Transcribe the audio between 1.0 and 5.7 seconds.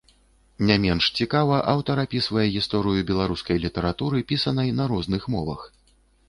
цікава аўтар апісвае гісторыю беларускай літаратуры, пісанай на розных мовах.